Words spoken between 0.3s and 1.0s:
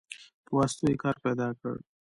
په واسطو يې